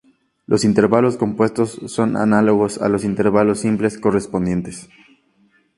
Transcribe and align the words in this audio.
Los 0.47 0.65
intervalos 0.65 1.15
compuestos 1.15 1.79
son 1.85 2.17
análogos 2.17 2.79
a 2.81 2.89
los 2.89 3.03
intervalos 3.03 3.59
simples 3.59 3.99
correspondientes. 3.99 4.89